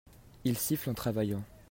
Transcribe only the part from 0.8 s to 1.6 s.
en travaillant.